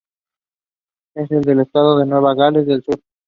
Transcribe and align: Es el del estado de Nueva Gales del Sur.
Es 1.13 1.29
el 1.29 1.43
del 1.43 1.59
estado 1.59 1.99
de 1.99 2.07
Nueva 2.07 2.33
Gales 2.33 2.65
del 2.65 2.81
Sur. 2.81 2.99